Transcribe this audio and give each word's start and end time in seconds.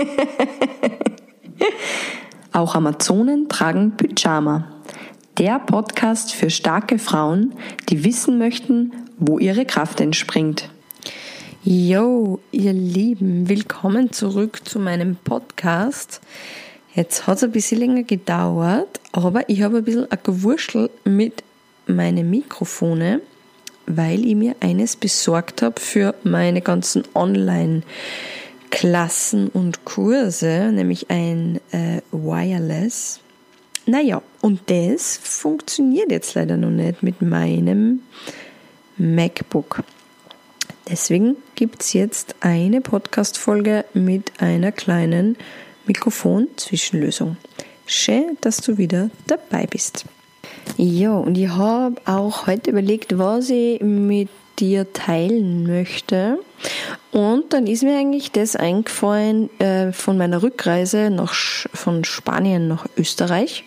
Auch 2.52 2.74
Amazonen 2.74 3.48
tragen 3.48 3.96
Pyjama. 3.96 4.66
Der 5.38 5.58
Podcast 5.58 6.34
für 6.34 6.50
starke 6.50 6.98
Frauen, 6.98 7.54
die 7.88 8.04
wissen 8.04 8.38
möchten, 8.38 8.92
wo 9.18 9.38
ihre 9.38 9.64
Kraft 9.64 10.00
entspringt. 10.00 10.68
Yo, 11.62 12.40
ihr 12.50 12.72
Lieben, 12.72 13.48
willkommen 13.48 14.12
zurück 14.12 14.60
zu 14.64 14.78
meinem 14.78 15.16
Podcast. 15.16 16.20
Jetzt 16.94 17.26
hat 17.26 17.38
es 17.38 17.44
ein 17.44 17.52
bisschen 17.52 17.78
länger 17.78 18.02
gedauert, 18.02 19.00
aber 19.12 19.48
ich 19.48 19.62
habe 19.62 19.78
ein 19.78 19.84
bisschen 19.84 20.10
ein 20.10 20.18
Gewurschel 20.22 20.90
mit 21.04 21.44
meinen 21.86 22.28
Mikrofone, 22.30 23.20
weil 23.86 24.24
ich 24.24 24.34
mir 24.34 24.56
eines 24.60 24.96
besorgt 24.96 25.62
habe 25.62 25.80
für 25.80 26.14
meine 26.24 26.62
ganzen 26.62 27.04
Online-Klassen 28.70 29.48
und 29.48 29.84
Kurse, 29.84 30.70
nämlich 30.72 31.10
ein 31.10 31.60
äh, 31.72 32.00
Wireless. 32.12 33.20
Naja, 33.86 34.22
und 34.40 34.60
das 34.66 35.18
funktioniert 35.22 36.10
jetzt 36.10 36.34
leider 36.34 36.56
noch 36.56 36.70
nicht 36.70 37.02
mit 37.02 37.20
meinem 37.20 38.00
MacBook. 38.96 39.82
Deswegen 40.88 41.36
gibt 41.54 41.82
es 41.82 41.92
jetzt 41.92 42.36
eine 42.40 42.80
Podcast-Folge 42.80 43.84
mit 43.94 44.32
einer 44.40 44.72
kleinen 44.72 45.36
Mikrofon-Zwischenlösung. 45.86 47.36
Schön, 47.86 48.38
dass 48.40 48.58
du 48.58 48.78
wieder 48.78 49.10
dabei 49.26 49.66
bist. 49.66 50.04
Ja, 50.76 51.12
und 51.12 51.36
ich 51.36 51.48
habe 51.48 51.96
auch 52.04 52.46
heute 52.46 52.70
überlegt, 52.70 53.18
was 53.18 53.50
ich 53.50 53.80
mit 53.80 54.28
dir 54.60 54.92
teilen 54.92 55.66
möchte. 55.66 56.38
Und 57.10 57.52
dann 57.52 57.66
ist 57.66 57.82
mir 57.82 57.98
eigentlich 57.98 58.30
das 58.32 58.54
eingefallen 58.56 59.48
äh, 59.58 59.92
von 59.92 60.18
meiner 60.18 60.42
Rückreise 60.42 61.10
nach, 61.10 61.32
von 61.34 62.04
Spanien 62.04 62.68
nach 62.68 62.86
Österreich 62.96 63.64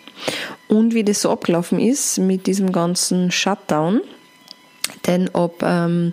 und 0.68 0.94
wie 0.94 1.04
das 1.04 1.20
so 1.20 1.30
abgelaufen 1.30 1.78
ist 1.78 2.18
mit 2.18 2.46
diesem 2.46 2.72
ganzen 2.72 3.30
Shutdown. 3.30 4.00
Denn 5.06 5.34
ab 5.34 5.62
ähm, 5.62 6.12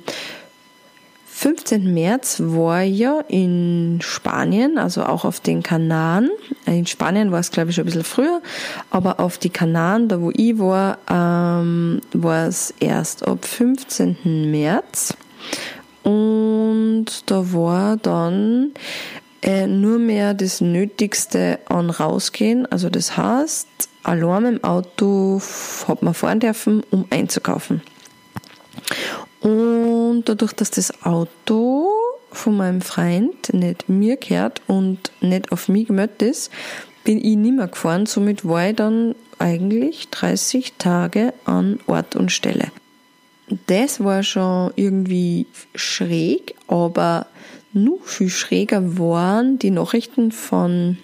15. 1.42 1.92
März 1.92 2.40
war 2.46 2.84
ja 2.84 3.22
in 3.28 3.98
Spanien, 4.04 4.78
also 4.78 5.04
auch 5.04 5.26
auf 5.26 5.40
den 5.40 5.64
Kanaren. 5.64 6.30
In 6.68 6.86
Spanien 6.86 7.32
war 7.32 7.40
es, 7.40 7.50
glaube 7.50 7.72
ich, 7.72 7.76
schon 7.76 7.82
ein 7.82 7.86
bisschen 7.88 8.04
früher, 8.04 8.44
aber 8.92 9.20
auf 9.20 9.40
die 9.40 9.50
Kanaren, 9.50 10.08
da 10.08 10.22
wo 10.22 10.30
ich 10.36 10.60
war, 10.60 11.00
ähm, 11.10 12.02
war 12.14 12.46
es 12.46 12.76
erst 12.80 13.28
ab 13.28 13.44
15. 13.44 14.52
März. 14.52 15.18
Und 16.04 17.08
da 17.26 17.52
war 17.54 17.98
dann 17.98 18.74
äh, 19.42 19.66
nur 19.66 19.98
mehr 19.98 20.36
das 20.36 20.62
Nötigste 20.62 21.58
an 21.66 21.90
rausgehen. 21.90 22.68
Also 22.68 22.92
das 22.92 23.18
heißt, 23.18 23.68
Alarm 24.04 24.46
im 24.46 24.64
Auto 24.64 25.42
hat 25.88 26.04
man 26.04 26.14
fahren 26.14 26.40
dürfen, 26.40 26.84
um 26.92 27.08
einzukaufen. 27.10 27.82
Und 29.42 29.81
dadurch, 30.26 30.54
dass 30.54 30.72
das 30.72 31.04
Auto 31.04 31.90
von 32.32 32.58
meinem 32.58 32.82
Freund 32.82 33.54
nicht 33.54 33.90
mir 33.90 34.18
gehört 34.18 34.62
und 34.68 35.12
nicht 35.22 35.52
auf 35.52 35.68
mich 35.68 35.88
gemeldet 35.88 36.22
ist, 36.22 36.52
bin 37.04 37.18
ich 37.18 37.36
nicht 37.36 37.56
mehr 37.56 37.68
gefahren. 37.68 38.06
Somit 38.06 38.46
war 38.46 38.70
ich 38.70 38.76
dann 38.76 39.16
eigentlich 39.40 40.10
30 40.10 40.74
Tage 40.78 41.34
an 41.46 41.80
Ort 41.88 42.16
und 42.16 42.32
Stelle. 42.32 42.72
Das 43.68 44.04
war 44.04 44.24
schon 44.24 44.72
irgendwie 44.76 45.48
schräg, 45.76 46.56
aber 46.68 47.26
noch 47.74 48.00
viel 48.04 48.30
schräger 48.30 48.98
waren 48.98 49.60
die 49.60 49.72
Nachrichten 49.72 50.32
von 50.32 50.98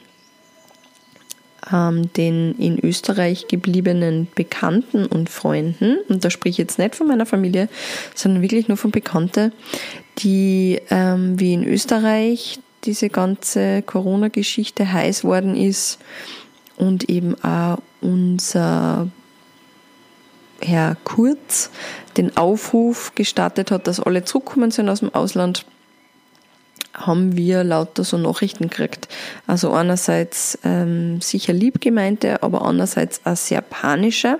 ähm, 1.71 2.11
den 2.13 2.55
in 2.57 2.79
Österreich 2.83 3.47
gebliebenen 3.47 4.27
Bekannten 4.35 5.05
und 5.05 5.29
Freunden, 5.29 5.97
und 6.09 6.23
da 6.23 6.29
spreche 6.29 6.51
ich 6.51 6.57
jetzt 6.57 6.79
nicht 6.79 6.95
von 6.95 7.07
meiner 7.07 7.25
Familie, 7.25 7.69
sondern 8.15 8.41
wirklich 8.41 8.67
nur 8.67 8.77
von 8.77 8.91
Bekannten, 8.91 9.51
die 10.19 10.79
ähm, 10.89 11.39
wie 11.39 11.53
in 11.53 11.63
Österreich 11.63 12.59
diese 12.83 13.09
ganze 13.09 13.81
Corona-Geschichte 13.81 14.91
heiß 14.91 15.23
worden 15.23 15.55
ist 15.55 15.99
und 16.77 17.09
eben 17.09 17.35
auch 17.43 17.79
unser 18.01 19.09
Herr 20.61 20.97
Kurz 21.03 21.69
den 22.17 22.35
Aufruf 22.37 23.13
gestartet 23.15 23.71
hat, 23.71 23.87
dass 23.87 23.99
alle 23.99 24.23
zurückkommen 24.23 24.71
sind 24.71 24.89
aus 24.89 24.99
dem 24.99 25.13
Ausland 25.13 25.65
haben 26.97 27.37
wir 27.37 27.63
lauter 27.63 28.03
so 28.03 28.17
Nachrichten 28.17 28.69
gekriegt. 28.69 29.07
Also 29.45 29.71
einerseits 29.71 30.57
ähm, 30.63 31.21
sicher 31.21 31.53
liebgemeinte, 31.53 32.43
aber 32.43 32.63
andererseits 32.63 33.21
auch 33.23 33.37
sehr 33.37 33.61
panische. 33.61 34.39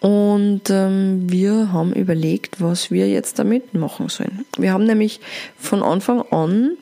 Und 0.00 0.68
ähm, 0.68 1.30
wir 1.30 1.72
haben 1.72 1.92
überlegt, 1.92 2.60
was 2.60 2.90
wir 2.90 3.08
jetzt 3.08 3.38
damit 3.38 3.74
machen 3.74 4.08
sollen. 4.08 4.44
Wir 4.58 4.72
haben 4.72 4.84
nämlich 4.84 5.20
von 5.56 5.82
Anfang 5.82 6.22
an 6.30 6.76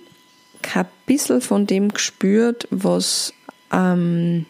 kein 0.62 0.86
bisschen 1.06 1.40
von 1.40 1.66
dem 1.66 1.92
gespürt, 1.92 2.66
was 2.70 3.34
ähm, 3.70 4.46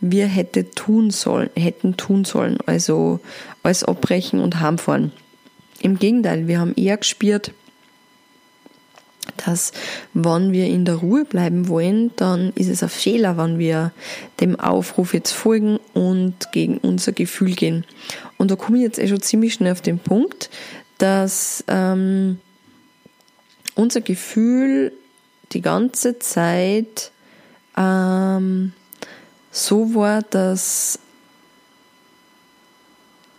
wir 0.00 0.26
hätte 0.26 0.70
tun 0.70 1.10
sollen, 1.10 1.50
hätten 1.54 1.96
tun 1.96 2.24
sollen. 2.24 2.58
Also 2.66 3.20
alles 3.62 3.84
abbrechen 3.84 4.40
und 4.40 4.60
heimfahren. 4.60 5.12
Im 5.80 5.98
Gegenteil, 5.98 6.48
wir 6.48 6.58
haben 6.58 6.74
eher 6.74 6.96
gespürt, 6.96 7.52
dass 9.46 9.72
wenn 10.14 10.52
wir 10.52 10.66
in 10.66 10.84
der 10.84 10.96
Ruhe 10.96 11.24
bleiben 11.24 11.68
wollen, 11.68 12.10
dann 12.16 12.52
ist 12.54 12.68
es 12.68 12.82
ein 12.82 12.88
Fehler, 12.88 13.36
wenn 13.36 13.58
wir 13.58 13.92
dem 14.40 14.58
Aufruf 14.58 15.14
jetzt 15.14 15.32
folgen 15.32 15.78
und 15.94 16.52
gegen 16.52 16.78
unser 16.78 17.12
Gefühl 17.12 17.54
gehen. 17.54 17.84
Und 18.38 18.50
da 18.50 18.56
komme 18.56 18.78
ich 18.78 18.84
jetzt 18.84 18.98
eh 18.98 19.08
schon 19.08 19.22
ziemlich 19.22 19.54
schnell 19.54 19.72
auf 19.72 19.80
den 19.80 19.98
Punkt, 19.98 20.50
dass 20.98 21.64
ähm, 21.68 22.38
unser 23.74 24.00
Gefühl 24.00 24.92
die 25.52 25.62
ganze 25.62 26.18
Zeit 26.18 27.10
ähm, 27.76 28.72
so 29.50 29.94
war, 29.94 30.22
dass 30.22 30.98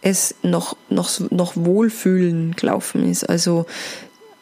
es 0.02 0.36
noch, 0.42 0.76
noch, 0.90 1.20
noch 1.30 1.56
Wohlfühlen 1.56 2.56
gelaufen 2.56 3.10
ist. 3.10 3.24
Also 3.24 3.66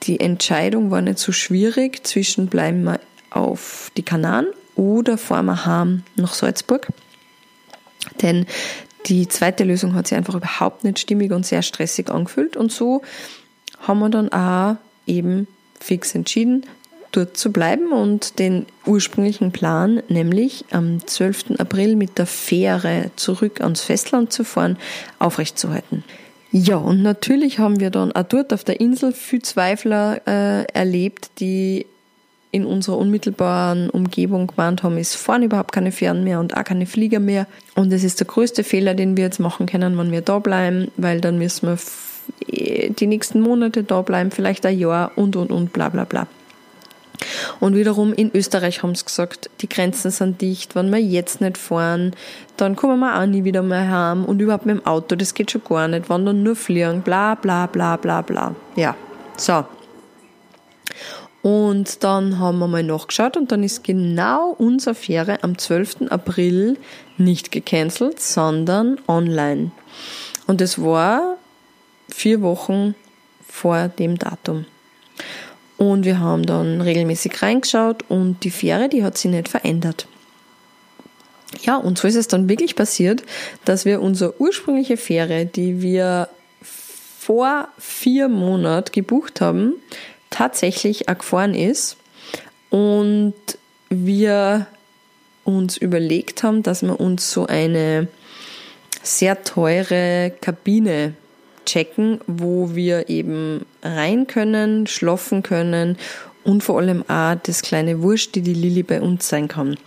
die 0.04 0.20
Entscheidung 0.20 0.92
war 0.92 1.02
nicht 1.02 1.20
so 1.20 1.32
schwierig 1.32 2.06
zwischen 2.06 2.48
bleiben 2.48 2.84
wir 2.84 3.00
auf 3.30 3.92
die 3.98 4.04
Kanaren 4.04 4.48
oder 4.76 5.18
fahren 5.18 5.48
wir 5.48 5.66
heim 5.66 6.04
nach 6.16 6.34
Salzburg. 6.34 6.88
Denn 8.22 8.46
die 9.06 9.28
zweite 9.28 9.64
Lösung 9.64 9.94
hat 9.94 10.08
sich 10.08 10.18
einfach 10.18 10.36
überhaupt 10.36 10.84
nicht 10.84 11.00
stimmig 11.00 11.32
und 11.32 11.46
sehr 11.46 11.62
stressig 11.62 12.10
angefühlt. 12.10 12.58
Und 12.58 12.72
so 12.72 13.02
haben 13.80 14.00
wir 14.00 14.10
dann 14.10 14.32
auch 14.32 14.78
eben 15.06 15.48
fix 15.80 16.16
entschieden, 16.16 16.66
dort 17.12 17.38
zu 17.38 17.52
bleiben 17.52 17.92
und 17.92 18.40
den 18.40 18.66
ursprünglichen 18.86 19.52
Plan, 19.52 20.04
nämlich 20.10 20.66
am 20.72 21.06
12. 21.06 21.60
April 21.60 21.96
mit 21.96 22.18
der 22.18 22.26
Fähre 22.26 23.12
zurück 23.16 23.62
ans 23.62 23.82
Festland 23.82 24.32
zu 24.32 24.44
fahren, 24.44 24.78
aufrechtzuerhalten. 25.18 26.04
Ja, 26.52 26.78
und 26.78 27.04
natürlich 27.04 27.60
haben 27.60 27.80
wir 27.80 27.92
dann 27.92 28.12
auch 28.12 28.24
dort 28.24 28.54
auf 28.54 28.64
der 28.64 28.80
Insel 28.80 29.12
viel 29.14 29.42
Zweifler 29.42 30.22
äh, 30.28 30.64
erlebt, 30.74 31.30
die 31.40 31.86
in 32.52 32.66
unserer 32.66 32.98
unmittelbaren 32.98 33.92
Umgebung 33.92 34.48
gemeint 34.48 34.82
haben, 34.82 34.98
es 34.98 35.14
fahren 35.14 35.44
überhaupt 35.44 35.72
keine 35.72 35.92
Fähren 35.92 36.24
mehr 36.24 36.40
und 36.40 36.58
auch 36.58 36.64
keine 36.64 36.88
Flieger 36.88 37.20
mehr. 37.20 37.46
Und 37.76 37.94
es 37.94 38.04
ist 38.04 38.20
der 38.20 38.26
größte 38.26 38.64
Fehler, 38.64 38.96
den 38.96 39.16
wir 39.18 39.26
jetzt 39.26 39.40
machen 39.40 39.68
können, 39.68 39.98
wenn 40.00 40.12
wir 40.12 40.22
da 40.22 40.40
bleiben, 40.40 40.90
weil 40.98 41.22
dann 41.22 41.38
müssen 41.38 41.68
wir 41.68 41.78
die 42.48 43.08
nächsten 43.08 43.42
Monate 43.42 43.84
da 43.84 44.02
bleiben, 44.02 44.32
vielleicht 44.32 44.66
ein 44.66 44.78
Jahr 44.78 45.12
und, 45.16 45.36
und, 45.36 45.52
und, 45.52 45.74
bla, 45.74 45.90
bla, 45.90 46.06
bla. 46.06 46.28
Und 47.60 47.76
wiederum 47.76 48.14
in 48.14 48.32
Österreich 48.34 48.82
haben 48.84 48.96
sie 48.96 49.06
gesagt, 49.06 49.50
die 49.62 49.70
Grenzen 49.70 50.12
sind 50.12 50.42
dicht, 50.42 50.76
wenn 50.76 50.92
wir 50.92 51.00
jetzt 51.00 51.42
nicht 51.42 51.58
fahren, 51.58 52.16
dann 52.58 52.76
kommen 52.76 53.00
wir 53.00 53.20
auch 53.20 53.26
nie 53.26 53.44
wieder 53.44 53.62
mehr 53.62 53.90
heim 53.90 54.26
und 54.26 54.40
überhaupt 54.40 54.66
mit 54.66 54.78
dem 54.78 54.86
Auto, 54.86 55.16
das 55.16 55.34
geht 55.34 55.52
schon 55.52 55.64
gar 55.68 55.88
nicht, 55.88 56.10
wenn 56.10 56.26
dann 56.26 56.44
nur 56.44 56.56
fliegen, 56.56 57.02
bla 57.02 57.36
bla 57.36 57.68
bla 57.68 57.98
bla 57.98 58.22
bla. 58.22 58.56
Ja, 58.76 58.96
so. 59.38 59.66
Und 61.42 62.04
dann 62.04 62.40
haben 62.40 62.60
wir 62.60 62.68
mal 62.68 62.84
nachgeschaut 62.84 63.38
und 63.38 63.52
dann 63.52 63.64
ist 63.64 63.84
genau 63.84 64.56
unsere 64.58 64.94
Fähre 64.94 65.42
am 65.42 65.58
12. 65.58 66.10
April 66.10 66.78
nicht 67.18 67.52
gecancelt, 67.52 68.20
sondern 68.20 68.98
online. 69.08 69.72
Und 70.48 70.60
es 70.62 70.82
war 70.82 71.38
vier 72.10 72.42
Wochen 72.42 72.96
vor 73.48 73.88
dem 73.88 74.18
Datum. 74.18 74.66
Und 75.80 76.04
wir 76.04 76.20
haben 76.20 76.46
dann 76.46 76.82
regelmäßig 76.82 77.42
reingeschaut 77.42 78.04
und 78.10 78.44
die 78.44 78.52
Fähre, 78.52 78.90
die 78.90 79.02
hat 79.02 79.18
sich 79.18 79.32
nicht 79.32 79.48
verändert. 79.48 80.08
Ja, 81.62 81.78
und 81.78 81.98
so 81.98 82.06
ist 82.06 82.18
es 82.18 82.28
dann 82.28 82.50
wirklich 82.50 82.76
passiert, 82.76 83.24
dass 83.64 83.86
wir 83.86 84.02
unsere 84.02 84.40
ursprüngliche 84.42 84.98
Fähre, 84.98 85.46
die 85.46 85.82
wir 85.82 86.28
vor 86.62 87.70
vier 87.78 88.28
Monaten 88.28 88.92
gebucht 88.92 89.40
haben, 89.40 89.74
tatsächlich 90.30 91.08
auch 91.08 91.18
gefahren 91.18 91.56
ist. 91.56 91.96
Und 92.70 93.36
wir 93.90 94.68
uns 95.46 95.78
überlegt 95.78 96.44
haben, 96.44 96.62
dass 96.62 96.82
wir 96.82 97.00
uns 97.00 97.32
so 97.32 97.48
eine 97.48 98.10
sehr 99.02 99.46
teure 99.46 100.34
Kabine 100.42 101.14
checken, 101.70 102.20
wo 102.28 102.76
wir 102.76 103.10
eben 103.10 103.66
rein 103.84 104.28
können, 104.28 104.88
schlafen 104.88 105.44
können 105.44 105.98
und 106.44 106.64
vor 106.64 106.80
allem 106.80 107.04
auch 107.08 107.36
das 107.44 107.62
kleine 107.62 108.02
Wurst, 108.02 108.36
die 108.36 108.42
die 108.42 108.54
Lilly 108.54 108.84
bei 108.84 109.02
uns 109.02 109.28
sein 109.28 109.48
kann. 109.48 109.78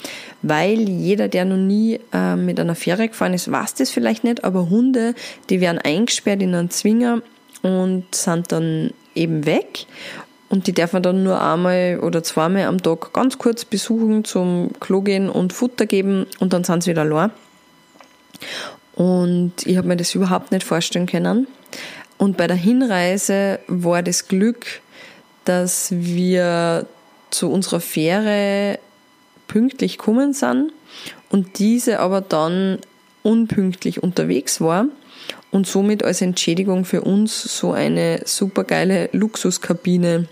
Weil 0.43 0.88
jeder, 0.88 1.29
der 1.29 1.44
noch 1.44 1.56
nie 1.56 1.99
äh, 2.12 2.37
mit 2.37 2.61
einer 2.61 2.75
Fähre 2.75 3.08
gefahren 3.08 3.34
ist, 3.34 3.50
weiß 3.50 3.75
das 3.75 3.90
vielleicht 3.90 4.25
nicht, 4.25 4.44
aber 4.44 4.70
Hunde, 4.70 5.14
die 5.50 5.61
werden 5.61 5.79
eingesperrt 5.79 6.43
in 6.43 6.55
einen 6.55 6.70
Zwinger 6.70 7.23
und 7.62 8.14
sind 8.14 8.52
dann 8.52 8.93
eben 9.14 9.46
weg. 9.46 9.87
Und 10.49 10.67
die 10.67 10.73
darf 10.73 10.93
man 10.93 11.02
dann 11.02 11.23
nur 11.23 11.40
einmal 11.40 11.99
oder 12.02 12.23
zweimal 12.23 12.64
am 12.64 12.82
Tag 12.82 13.14
ganz 13.14 13.38
kurz 13.38 13.64
besuchen, 13.64 14.25
zum 14.25 14.70
Klo 14.81 15.00
gehen 15.00 15.31
und 15.31 15.55
Futter 15.55 15.87
geben 15.87 16.26
und 16.40 16.52
dann 16.52 16.62
sind 16.62 16.82
sie 16.82 16.90
wieder 16.90 17.02
allein. 17.02 17.31
Und 18.94 19.52
ich 19.64 19.76
habe 19.76 19.88
mir 19.88 19.96
das 19.96 20.14
überhaupt 20.14 20.52
nicht 20.52 20.64
vorstellen 20.64 21.06
können. 21.06 21.46
Und 22.18 22.36
bei 22.36 22.46
der 22.46 22.56
Hinreise 22.56 23.58
war 23.66 24.02
das 24.02 24.28
Glück, 24.28 24.66
dass 25.44 25.88
wir 25.90 26.86
zu 27.30 27.50
unserer 27.50 27.80
Fähre 27.80 28.78
pünktlich 29.48 29.98
gekommen 29.98 30.32
sind 30.32 30.72
und 31.30 31.58
diese 31.58 32.00
aber 32.00 32.20
dann 32.20 32.78
unpünktlich 33.22 34.02
unterwegs 34.02 34.60
war 34.60 34.86
und 35.50 35.66
somit 35.66 36.04
als 36.04 36.20
Entschädigung 36.20 36.84
für 36.84 37.02
uns 37.02 37.42
so 37.58 37.72
eine 37.72 38.22
supergeile 38.24 39.08
Luxuskabine 39.12 40.26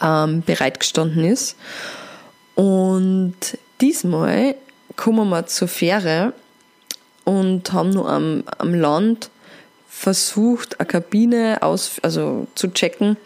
ähm, 0.00 0.42
bereitgestanden 0.44 1.24
ist. 1.24 1.56
Und 2.54 3.34
diesmal 3.80 4.54
kommen 4.96 5.28
wir 5.28 5.46
zur 5.46 5.68
Fähre 5.68 6.32
und 7.24 7.72
haben 7.72 7.90
nur 7.90 8.08
am, 8.08 8.44
am 8.58 8.74
Land 8.74 9.30
versucht, 9.88 10.80
eine 10.80 10.86
Kabine 10.86 11.58
aus, 11.62 11.98
also 12.02 12.46
zu 12.54 12.72
checken 12.72 13.16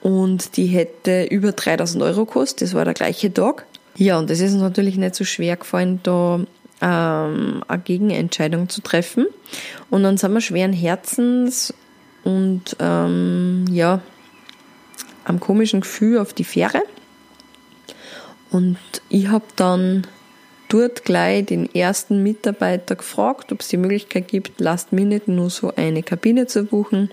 und 0.00 0.56
die 0.56 0.66
hätte 0.66 1.24
über 1.24 1.52
3000 1.52 2.02
Euro 2.02 2.26
gekostet. 2.26 2.68
Das 2.68 2.74
war 2.74 2.84
der 2.84 2.94
gleiche 2.94 3.32
Tag. 3.32 3.66
Ja, 3.96 4.18
und 4.18 4.30
es 4.30 4.40
ist 4.40 4.52
uns 4.52 4.62
natürlich 4.62 4.96
nicht 4.96 5.14
so 5.14 5.24
schwer 5.24 5.56
gefallen, 5.56 6.00
da 6.02 6.40
ähm, 6.80 7.62
eine 7.68 7.82
Gegenentscheidung 7.82 8.68
zu 8.68 8.80
treffen. 8.80 9.26
Und 9.90 10.02
dann 10.02 10.16
sind 10.16 10.32
wir 10.32 10.40
schweren 10.40 10.72
Herzens 10.72 11.72
und 12.24 12.76
ähm, 12.80 13.64
ja, 13.70 14.00
am 15.24 15.40
komischen 15.40 15.82
Gefühl 15.82 16.18
auf 16.18 16.34
die 16.34 16.44
Fähre. 16.44 16.82
Und 18.50 18.78
ich 19.08 19.28
habe 19.28 19.44
dann 19.56 20.06
dort 20.72 21.04
gleich 21.04 21.46
den 21.46 21.72
ersten 21.74 22.22
Mitarbeiter 22.22 22.96
gefragt, 22.96 23.52
ob 23.52 23.60
es 23.60 23.68
die 23.68 23.76
Möglichkeit 23.76 24.28
gibt, 24.28 24.60
Last 24.60 24.92
Minute 24.92 25.30
nur 25.30 25.50
so 25.50 25.74
eine 25.76 26.02
Kabine 26.02 26.46
zu 26.46 26.64
buchen. 26.64 27.10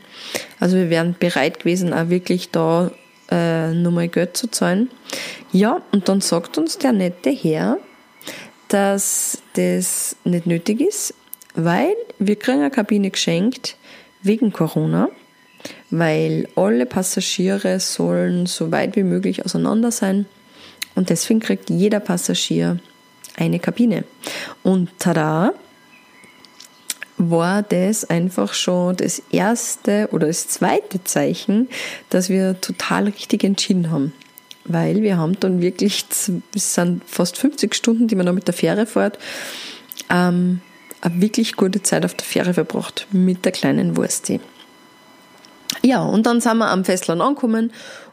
Also 0.60 0.78
wir 0.78 0.90
wären 0.90 1.16
bereit 1.20 1.60
gewesen, 1.60 1.94
auch 1.94 2.10
wirklich 2.10 2.52
da 2.52 2.92
äh, 3.30 3.74
nochmal 3.74 4.08
Geld 4.08 4.38
zu 4.38 4.48
zahlen. 4.48 4.90
Ja, 5.52 5.82
und 5.92 6.08
dann 6.08 6.22
sagt 6.22 6.58
uns 6.58 6.78
der 6.78 6.94
nette 6.94 7.32
Herr, 7.32 7.78
dass 8.70 9.42
das 9.54 10.16
nicht 10.24 10.46
nötig 10.46 10.80
ist, 10.80 11.14
weil 11.56 11.96
wir 12.18 12.38
kriegen 12.38 12.60
eine 12.60 12.72
Kabine 12.72 13.10
geschenkt 13.10 13.76
wegen 14.22 14.54
Corona, 14.54 15.10
weil 15.90 16.48
alle 16.56 16.86
Passagiere 16.86 17.80
sollen 17.80 18.46
so 18.46 18.72
weit 18.72 18.96
wie 18.96 19.04
möglich 19.04 19.44
auseinander 19.44 19.92
sein 19.92 20.28
und 20.96 21.10
deswegen 21.10 21.40
kriegt 21.40 21.70
jeder 21.70 22.00
Passagier 22.00 22.80
eine 23.40 23.60
Kabine. 23.60 24.04
Und 24.64 24.90
tada, 25.00 25.54
war 27.20 27.64
das 27.64 28.10
einfach 28.10 28.54
schon 28.54 28.96
das 28.96 29.22
erste 29.30 30.08
oder 30.12 30.28
das 30.28 30.48
zweite 30.48 31.04
Zeichen, 31.04 31.68
dass 32.10 32.30
wir 32.30 32.60
total 32.62 33.06
richtig 33.06 33.44
entschieden 33.44 33.92
haben. 33.92 34.14
Weil 34.64 35.02
wir 35.02 35.18
haben 35.18 35.38
dann 35.40 35.62
wirklich, 35.62 36.06
es 36.10 36.74
sind 36.74 37.04
fast 37.06 37.38
50 37.38 37.76
Stunden, 37.76 38.08
die 38.08 38.16
man 38.16 38.26
noch 38.26 38.34
mit 38.34 38.48
der 38.48 38.54
Fähre 38.54 38.86
fährt, 38.86 39.20
ähm, 40.10 40.62
eine 41.02 41.22
wirklich 41.22 41.56
gute 41.56 41.84
Zeit 41.84 42.06
auf 42.06 42.14
der 42.14 42.26
Fähre 42.26 42.54
verbracht 42.54 43.08
mit 43.12 43.44
der 43.46 43.52
kleinen 43.52 43.98
Wursti. 43.98 44.40
Ja, 45.82 46.02
und 46.02 46.26
dann 46.26 46.42
sind 46.42 46.58
wir 46.58 46.70
am 46.70 46.86
Festland 46.86 47.22
angekommen 47.22 47.72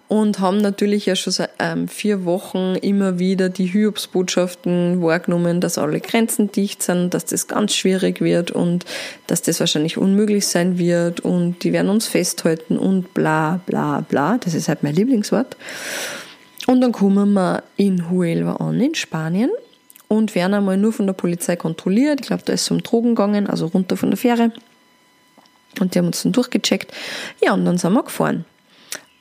und 0.09 0.39
haben 0.39 0.59
natürlich 0.59 1.07
ja 1.07 1.17
schon 1.17 1.33
seit 1.33 1.51
ähm, 1.59 1.89
vier 1.89 2.25
Wochen 2.25 2.77
immer 2.77 3.19
wieder 3.19 3.49
die 3.49 3.73
Hyobsbotschaften 3.73 5.03
wahrgenommen, 5.03 5.61
dass 5.61 5.79
alle 5.79 6.01
Grenzen 6.01 6.53
dicht 6.53 6.83
sind, 6.83 7.13
dass 7.13 7.25
das 7.25 7.49
ganz 7.49 7.75
schwierig 7.75 8.21
wird 8.21 8.53
und 8.53 8.85
dass 9.27 9.43
das 9.43 9.59
wahrscheinlich 9.59 9.99
unmöglich 9.99 10.47
sein 10.47 10.79
wird 10.79 11.21
und 11.21 11.65
die 11.65 11.73
werden 11.73 11.91
uns 11.91 12.07
festhalten 12.07 12.79
und 12.79 13.15
bla 13.15 13.61
bla 13.67 14.01
bla. 14.01 14.39
Das 14.39 14.55
ist 14.55 14.69
halt 14.69 14.83
mein 14.83 14.95
Lieblingswort. 14.95 15.57
Und 16.69 16.81
dann 16.81 16.93
kommen 16.93 17.33
wir 17.33 17.63
in 17.77 18.11
Huelva 18.11 18.57
an, 18.57 18.81
in 18.81 18.95
Spanien 18.95 19.51
und 20.09 20.35
werden 20.35 20.55
einmal 20.55 20.77
nur 20.77 20.93
von 20.93 21.07
der 21.07 21.15
Polizei 21.15 21.57
kontrolliert. 21.57 22.21
Ich 22.21 22.27
glaube, 22.29 22.43
da 22.45 22.53
ist 22.53 22.63
es 22.63 22.71
um 22.71 22.83
Drogen 22.83 23.15
gegangen, 23.15 23.49
also 23.49 23.67
runter 23.67 23.97
von 23.97 24.11
der 24.11 24.17
Fähre. 24.17 24.53
Und 25.81 25.95
die 25.95 25.99
haben 25.99 26.07
uns 26.07 26.23
dann 26.23 26.33
durchgecheckt. 26.33 26.93
Ja, 27.43 27.55
und 27.55 27.65
dann 27.65 27.79
sind 27.79 27.93
wir 27.93 28.03
gefahren. 28.03 28.45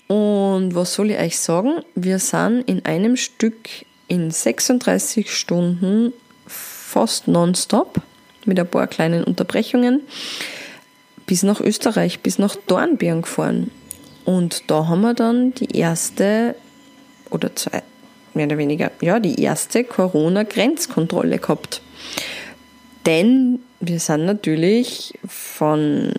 Und 0.07 0.75
was 0.75 0.93
soll 0.93 1.11
ich 1.11 1.19
euch 1.19 1.39
sagen? 1.39 1.81
Wir 1.95 2.19
sind 2.19 2.61
in 2.61 2.85
einem 2.85 3.17
Stück 3.17 3.69
in 4.07 4.29
36 4.29 5.35
Stunden 5.35 6.13
fast 6.47 7.27
nonstop 7.27 8.01
mit 8.45 8.59
ein 8.59 8.67
paar 8.67 8.87
kleinen 8.87 9.23
Unterbrechungen 9.23 10.01
bis 11.25 11.41
nach 11.43 11.59
Österreich, 11.59 12.19
bis 12.19 12.37
nach 12.37 12.55
Dornbirn 12.55 13.23
gefahren. 13.23 13.71
Und 14.25 14.69
da 14.69 14.87
haben 14.87 15.01
wir 15.01 15.13
dann 15.13 15.53
die 15.55 15.77
erste 15.77 16.55
oder 17.31 17.55
zwei, 17.55 17.81
mehr 18.33 18.45
oder 18.45 18.57
weniger, 18.57 18.91
ja, 19.01 19.19
die 19.19 19.41
erste 19.41 19.83
Corona-Grenzkontrolle 19.83 21.39
gehabt. 21.39 21.81
Denn 23.05 23.59
wir 23.79 23.99
sind 23.99 24.25
natürlich 24.25 25.13
von 25.27 26.13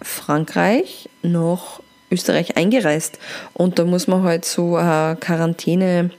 Frankreich 0.00 1.08
nach 1.22 1.80
Österreich 2.10 2.56
eingereist. 2.56 3.18
Und 3.54 3.78
da 3.78 3.84
muss 3.84 4.06
man 4.06 4.22
halt 4.22 4.44
so 4.44 4.76
eine 4.76 5.16
Quarantäne 5.20 6.10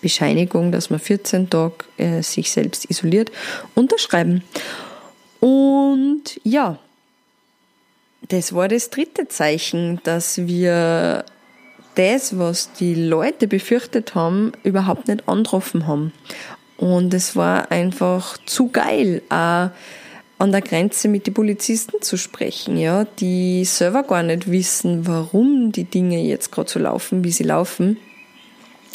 Bescheinigung, 0.00 0.72
dass 0.72 0.90
man 0.90 0.98
14 0.98 1.50
Tage 1.50 1.76
äh, 1.96 2.22
sich 2.22 2.50
selbst 2.50 2.90
isoliert, 2.90 3.30
unterschreiben. 3.74 4.42
Und 5.40 6.40
ja, 6.42 6.78
das 8.28 8.54
war 8.54 8.68
das 8.68 8.90
dritte 8.90 9.28
Zeichen, 9.28 10.00
dass 10.04 10.46
wir 10.46 11.24
das, 11.94 12.38
was 12.38 12.72
die 12.72 12.94
Leute 12.94 13.46
befürchtet 13.46 14.14
haben, 14.14 14.52
überhaupt 14.62 15.08
nicht 15.08 15.28
angetroffen 15.28 15.86
haben. 15.86 16.12
Und 16.76 17.14
es 17.14 17.36
war 17.36 17.70
einfach 17.70 18.36
zu 18.46 18.68
geil. 18.68 19.22
Auch 19.28 19.70
an 20.38 20.52
der 20.52 20.62
Grenze 20.62 21.08
mit 21.08 21.26
den 21.26 21.34
Polizisten 21.34 22.02
zu 22.02 22.16
sprechen, 22.16 22.76
ja, 22.76 23.04
die 23.04 23.64
selber 23.64 24.02
gar 24.02 24.22
nicht 24.22 24.50
wissen, 24.50 25.06
warum 25.06 25.72
die 25.72 25.84
Dinge 25.84 26.20
jetzt 26.22 26.50
gerade 26.50 26.70
so 26.70 26.78
laufen, 26.78 27.24
wie 27.24 27.30
sie 27.30 27.44
laufen. 27.44 27.98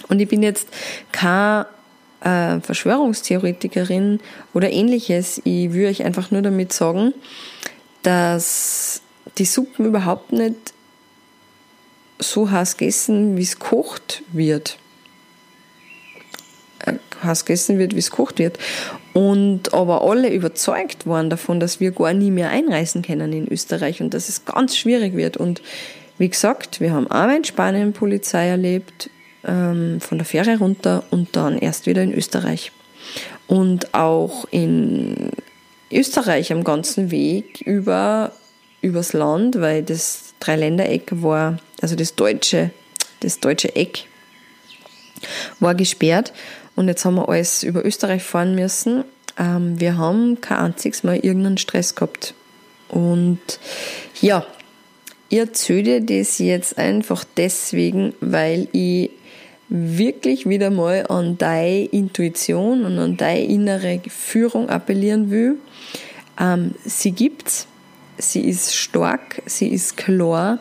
Und 0.10 0.20
ich 0.20 0.28
bin 0.28 0.44
jetzt 0.44 0.68
keine 1.12 1.68
äh, 2.22 2.60
Verschwörungstheoretikerin 2.60 4.20
oder 4.54 4.70
ähnliches. 4.72 5.42
Ich 5.46 5.74
will 5.74 5.88
euch 5.88 6.04
einfach 6.04 6.32
nur 6.32 6.42
damit 6.42 6.74
sagen, 6.74 7.14
dass 8.04 9.02
die 9.38 9.46
Suppen 9.46 9.86
überhaupt 9.86 10.32
nicht 10.32 10.74
so 12.20 12.52
heiß 12.52 12.78
gegessen, 12.78 13.38
wie 13.38 13.44
es 13.44 13.60
kocht 13.60 14.24
wird. 14.34 14.78
Heiß 17.24 17.46
gegessen 17.46 17.78
wird, 17.78 17.96
wie 17.96 18.00
es 18.00 18.12
kocht 18.12 18.40
wird. 18.40 18.58
Und 19.14 19.74
aber 19.74 20.04
alle 20.04 20.32
überzeugt 20.32 21.08
waren 21.08 21.30
davon, 21.30 21.60
dass 21.60 21.80
wir 21.80 21.92
gar 21.92 22.14
nie 22.14 22.32
mehr 22.32 22.50
einreisen 22.50 23.02
können 23.02 23.34
in 23.34 23.52
Österreich 23.52 24.02
und 24.02 24.14
dass 24.14 24.30
es 24.30 24.46
ganz 24.46 24.78
schwierig 24.78 25.16
wird. 25.16 25.38
Und 25.38 25.62
wie 26.18 26.30
gesagt, 26.30 26.80
wir 26.80 26.92
haben 26.94 27.10
einmal 27.10 27.38
in 27.38 27.44
Spanien 27.44 27.94
Polizei 27.94 28.48
erlebt, 28.48 29.10
ähm, 29.46 30.00
von 30.02 30.18
der 30.18 30.26
Fähre 30.26 30.58
runter 30.58 31.04
und 31.12 31.36
dann 31.36 31.58
erst 31.58 31.86
wieder 31.86 32.04
in 32.04 32.14
Österreich. 32.14 32.72
Und 33.48 33.94
auch 33.94 34.46
in 34.52 35.32
Österreich 35.92 36.52
am 36.52 36.64
ganzen 36.64 37.10
Weg 37.10 37.62
über, 37.62 38.32
übers 38.82 39.14
Land, 39.14 39.60
weil 39.60 39.82
das 39.84 40.34
Dreiländereck 40.40 41.22
war, 41.24 41.58
also 41.82 41.96
das 41.96 42.16
deutsche, 42.16 42.72
das 43.22 43.40
deutsche 43.40 43.76
Eck 43.76 44.06
war 45.60 45.76
gesperrt. 45.76 46.34
Und 46.80 46.88
jetzt 46.88 47.04
haben 47.04 47.16
wir 47.16 47.28
alles 47.28 47.64
über 47.64 47.86
Österreich 47.86 48.24
fahren 48.24 48.56
müssen. 48.56 49.04
Ähm, 49.38 49.82
wir 49.82 49.98
haben 49.98 50.40
kein 50.40 50.60
einziges 50.60 51.04
Mal 51.04 51.18
irgendeinen 51.18 51.58
Stress 51.58 51.94
gehabt. 51.94 52.34
Und 52.88 53.42
ja, 54.22 54.46
ich 55.28 55.40
erzähle 55.40 56.02
das 56.02 56.38
jetzt 56.38 56.78
einfach 56.78 57.26
deswegen, 57.36 58.14
weil 58.22 58.70
ich 58.72 59.10
wirklich 59.68 60.48
wieder 60.48 60.70
mal 60.70 61.06
an 61.10 61.38
deine 61.38 61.84
Intuition 61.84 62.86
und 62.86 62.98
an 62.98 63.18
deine 63.18 63.44
innere 63.44 64.00
Führung 64.08 64.70
appellieren 64.70 65.32
will, 65.32 65.58
ähm, 66.40 66.76
sie 66.86 67.12
gibt's, 67.12 67.68
sie 68.18 68.48
ist 68.48 68.74
stark, 68.74 69.42
sie 69.46 69.68
ist 69.68 69.98
klar 69.98 70.60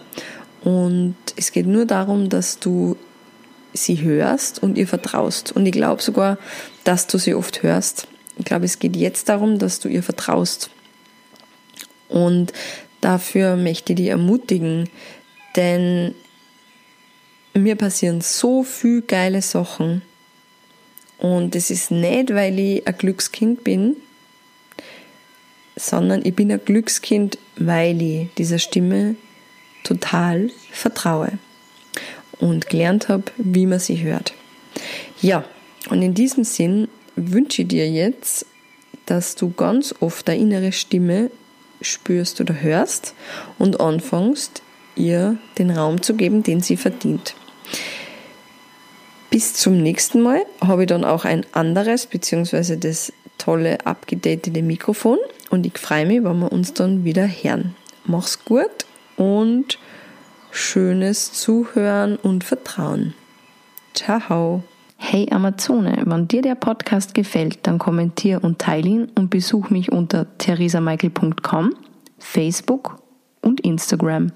und 0.65 1.15
es 1.37 1.53
geht 1.53 1.69
nur 1.69 1.87
darum, 1.87 2.29
dass 2.29 2.59
du 2.59 2.97
sie 3.85 4.03
hörst 4.03 4.63
und 4.63 4.79
ihr 4.79 4.89
vertraust. 4.89 5.53
Und 5.53 5.67
ich 5.67 5.73
glaube 5.73 6.03
sogar, 6.03 6.39
dass 6.85 7.07
du 7.07 7.19
sie 7.19 7.35
oft 7.35 7.63
hörst. 7.63 8.09
Ich 8.39 8.45
glaube, 8.45 8.65
es 8.65 8.79
geht 8.79 8.97
jetzt 8.97 9.29
darum, 9.29 9.59
dass 9.59 9.81
du 9.81 9.89
ihr 9.89 10.03
vertraust. 10.03 10.71
Und 12.09 12.53
dafür 13.01 13.57
möchte 13.57 13.93
ich 13.93 13.97
dich 13.97 14.09
ermutigen, 14.09 14.89
denn 15.57 16.15
mir 17.55 17.77
passieren 17.77 18.21
so 18.21 18.63
viele 18.63 19.03
geile 19.03 19.43
Sachen. 19.43 20.03
Und 21.19 21.57
es 21.57 21.71
ist 21.71 21.91
nicht, 21.91 22.33
weil 22.33 22.59
ich 22.59 22.87
ein 22.87 22.97
Glückskind 22.97 23.65
bin, 23.65 23.97
sondern 25.75 26.25
ich 26.25 26.35
bin 26.35 26.53
ein 26.53 26.65
Glückskind, 26.65 27.39
weil 27.57 28.01
ich 28.01 28.29
dieser 28.37 28.59
Stimme 28.59 29.17
total 29.83 30.51
vertraue 30.71 31.39
und 32.41 32.69
gelernt 32.69 33.09
habe, 33.09 33.25
wie 33.37 33.67
man 33.67 33.79
sie 33.79 34.03
hört. 34.03 34.35
Ja, 35.21 35.45
und 35.91 36.03
in 36.03 36.15
diesem 36.15 36.45
Sinn 36.45 36.89
wünsche 37.17 37.63
ich 37.63 37.69
dir 37.69 37.89
jetzt, 37.91 38.47
dass 39.07 39.35
du 39.35 39.51
ganz 39.51 39.95
oft 40.01 40.29
deine 40.29 40.41
innere 40.41 40.73
Stimme 40.73 41.31
spürst 41.81 42.41
oder 42.41 42.61
hörst 42.61 43.15
und 43.59 43.81
anfängst, 43.81 44.63
ihr 44.97 45.39
den 45.59 45.71
Raum 45.71 46.03
zu 46.03 46.15
geben, 46.15 46.43
den 46.43 46.61
sie 46.61 46.77
verdient. 46.77 47.35
Bis 49.31 49.55
zum 49.55 49.83
nächsten 49.83 50.21
Mal 50.21 50.43
habe 50.61 50.83
ich 50.83 50.89
dann 50.89 51.05
auch 51.05 51.25
ein 51.25 51.45
anderes, 51.53 52.07
beziehungsweise 52.07 52.79
das 52.79 53.13
tolle, 53.37 53.85
abgedatete 53.87 54.63
Mikrofon 54.63 55.19
und 55.51 55.67
ich 55.67 55.79
freue 55.79 56.07
mich, 56.07 56.25
wenn 56.25 56.41
wir 56.41 56.51
uns 56.51 56.75
dann 56.75 57.05
wieder 57.05 57.27
hören. 57.27 57.77
Mach's 58.05 58.45
gut 58.45 58.87
und 59.17 59.79
schönes 60.59 61.33
Zuhören 61.33 62.17
und 62.17 62.45
Vertrauen. 62.45 63.15
Ciao. 63.95 64.65
Hey 64.97 65.29
Amazone, 65.31 66.03
wenn 66.05 66.27
dir 66.27 66.43
der 66.43 66.57
Podcast 66.57 67.15
gefällt, 67.15 67.61
dann 67.63 67.79
kommentier 67.79 68.43
und 68.43 68.59
teile 68.59 68.89
ihn 68.89 69.09
und 69.15 69.31
besuch 69.31 69.71
mich 69.71 69.93
unter 69.93 70.27
theresamichael.com, 70.39 71.75
Facebook 72.19 73.01
und 73.41 73.61
Instagram. 73.61 74.33